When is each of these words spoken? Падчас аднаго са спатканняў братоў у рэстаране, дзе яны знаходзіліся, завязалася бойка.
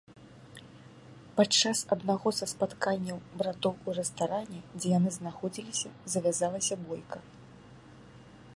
Падчас 1.39 1.77
аднаго 1.95 2.27
са 2.37 2.45
спатканняў 2.53 3.17
братоў 3.41 3.73
у 3.91 3.95
рэстаране, 3.99 4.59
дзе 4.77 4.87
яны 4.97 5.09
знаходзіліся, 5.19 5.89
завязалася 6.15 6.75
бойка. 6.89 7.17